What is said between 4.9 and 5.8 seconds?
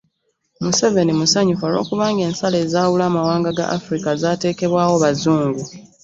bazungu